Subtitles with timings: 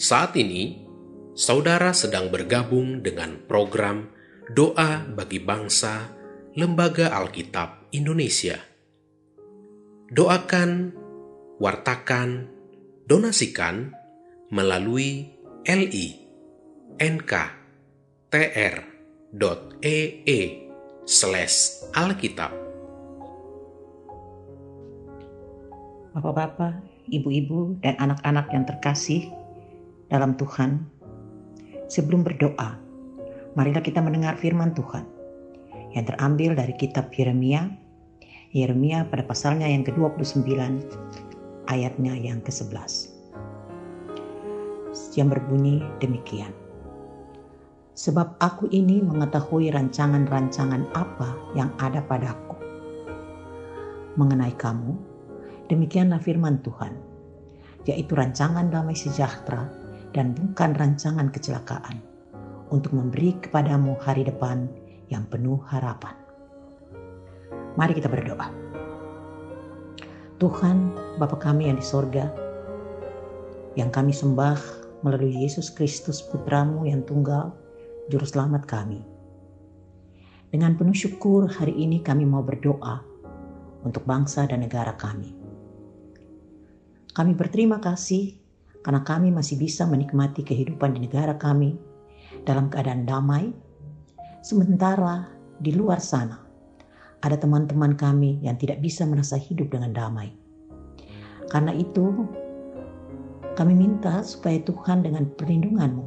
[0.00, 0.80] Saat ini,
[1.36, 4.08] saudara sedang bergabung dengan program
[4.48, 6.08] Doa bagi Bangsa
[6.56, 8.56] Lembaga Alkitab Indonesia.
[10.08, 10.96] Doakan,
[11.60, 12.48] wartakan,
[13.04, 13.92] donasikan
[14.48, 15.36] melalui
[15.68, 16.08] li
[16.96, 17.32] nk
[18.32, 20.40] tr.ee
[21.04, 21.56] slash
[21.92, 22.56] alkitab.
[26.16, 26.80] Bapak-bapak,
[27.12, 29.39] ibu-ibu, dan anak-anak yang terkasih
[30.10, 30.82] dalam Tuhan,
[31.86, 32.76] sebelum berdoa,
[33.54, 35.06] marilah kita mendengar firman Tuhan
[35.94, 37.70] yang terambil dari kitab Yeremia,
[38.50, 40.50] Yeremia pada pasalnya yang ke-29,
[41.70, 43.14] ayatnya yang ke-11.
[45.14, 46.50] Yang berbunyi demikian.
[47.94, 52.58] Sebab aku ini mengetahui rancangan-rancangan apa yang ada padaku.
[54.18, 54.98] Mengenai kamu,
[55.70, 56.98] demikianlah firman Tuhan,
[57.86, 59.79] yaitu rancangan damai sejahtera
[60.10, 62.02] dan bukan rancangan kecelakaan,
[62.70, 64.70] untuk memberi kepadamu hari depan
[65.10, 66.14] yang penuh harapan.
[67.74, 68.50] Mari kita berdoa.
[70.40, 72.32] Tuhan, Bapa kami yang di sorga,
[73.76, 74.58] yang kami sembah
[75.04, 77.52] melalui Yesus Kristus Putramu yang tunggal,
[78.08, 79.04] Juru Selamat kami.
[80.50, 82.98] Dengan penuh syukur hari ini kami mau berdoa
[83.86, 85.30] untuk bangsa dan negara kami.
[87.14, 88.39] Kami berterima kasih
[88.80, 91.76] karena kami masih bisa menikmati kehidupan di negara kami
[92.48, 93.52] dalam keadaan damai,
[94.40, 95.28] sementara
[95.60, 96.50] di luar sana
[97.20, 100.32] ada teman-teman kami yang tidak bisa merasa hidup dengan damai.
[101.52, 102.24] Karena itu,
[103.58, 106.06] kami minta supaya Tuhan dengan perlindunganmu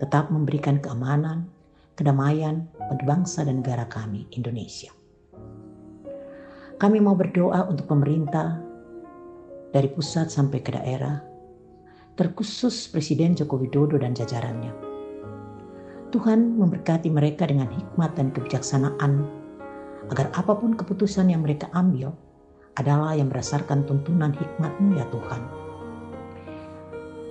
[0.00, 1.48] tetap memberikan keamanan,
[1.96, 4.92] kedamaian bagi bangsa dan negara kami, Indonesia.
[6.80, 8.56] Kami mau berdoa untuk pemerintah
[9.70, 11.20] dari pusat sampai ke daerah,
[12.20, 14.68] terkhusus Presiden Joko Widodo dan jajarannya.
[16.12, 19.24] Tuhan memberkati mereka dengan hikmat dan kebijaksanaan
[20.12, 22.12] agar apa pun keputusan yang mereka ambil
[22.76, 25.42] adalah yang berdasarkan tuntunan hikmatmu ya Tuhan.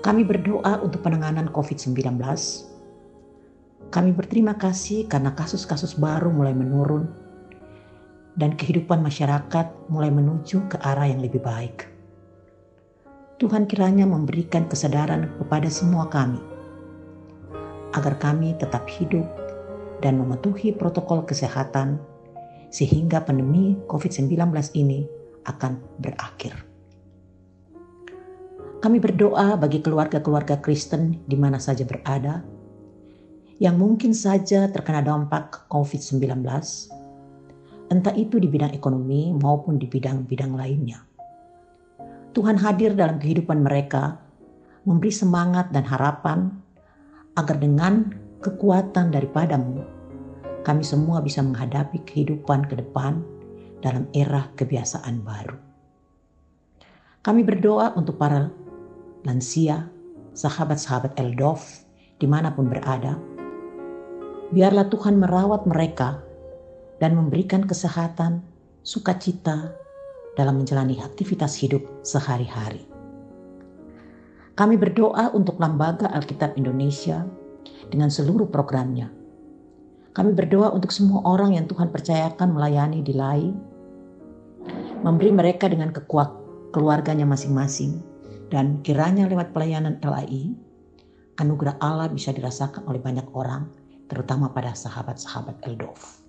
[0.02, 2.18] Kami berdoa untuk penanganan COVID-19.
[3.94, 7.06] Kami berterima kasih karena kasus-kasus baru mulai menurun
[8.42, 11.99] dan kehidupan masyarakat mulai menuju ke arah yang lebih baik.
[13.40, 16.44] Tuhan kiranya memberikan kesadaran kepada semua kami,
[17.96, 19.24] agar kami tetap hidup
[20.04, 22.04] dan mematuhi protokol kesehatan,
[22.68, 24.44] sehingga pandemi COVID-19
[24.76, 25.08] ini
[25.48, 26.52] akan berakhir.
[28.84, 32.44] Kami berdoa bagi keluarga-keluarga Kristen di mana saja berada,
[33.56, 36.44] yang mungkin saja terkena dampak COVID-19,
[37.88, 41.09] entah itu di bidang ekonomi maupun di bidang-bidang lainnya.
[42.40, 44.16] Tuhan hadir dalam kehidupan mereka,
[44.88, 46.56] memberi semangat dan harapan
[47.36, 49.84] agar dengan kekuatan daripadamu,
[50.64, 53.20] kami semua bisa menghadapi kehidupan ke depan
[53.84, 55.60] dalam era kebiasaan baru.
[57.20, 58.48] Kami berdoa untuk para
[59.28, 59.92] lansia,
[60.32, 61.84] sahabat-sahabat Eldof,
[62.24, 63.20] di mana pun berada.
[64.56, 66.24] Biarlah Tuhan merawat mereka
[67.04, 68.48] dan memberikan kesehatan,
[68.80, 69.76] sukacita,
[70.40, 72.88] dalam menjalani aktivitas hidup sehari-hari.
[74.56, 77.28] Kami berdoa untuk Lembaga Alkitab Indonesia
[77.92, 79.12] dengan seluruh programnya.
[80.16, 83.52] Kami berdoa untuk semua orang yang Tuhan percayakan melayani di LAI,
[85.04, 86.32] memberi mereka dengan kekuat
[86.72, 88.00] keluarganya masing-masing,
[88.48, 90.56] dan kiranya lewat pelayanan LAI,
[91.40, 93.68] anugerah Allah bisa dirasakan oleh banyak orang,
[94.12, 96.29] terutama pada sahabat-sahabat Eldof.